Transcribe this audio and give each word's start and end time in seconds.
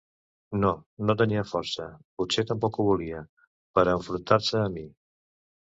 No, 0.61 0.69
no 1.09 1.15
tenia 1.19 1.43
força, 1.51 1.87
potser 2.23 2.47
tampoc 2.53 2.81
ho 2.81 2.89
volia, 2.91 3.23
per 3.79 3.87
a 3.87 3.95
enfrontar-se 4.01 4.65
a 4.67 4.75
mi. 4.79 4.91